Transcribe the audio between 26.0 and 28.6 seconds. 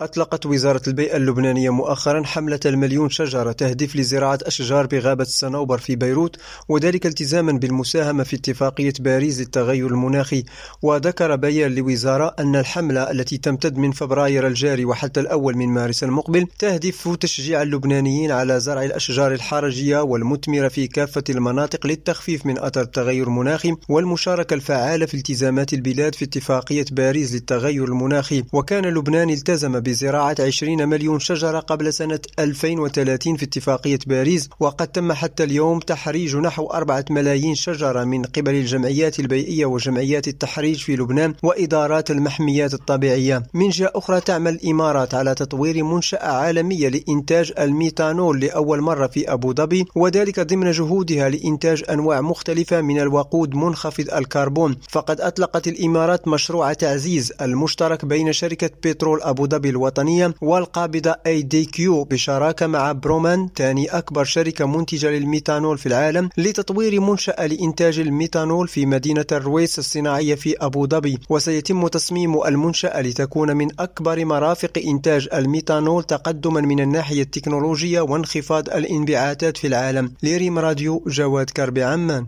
في اتفاقية باريس للتغير المناخي.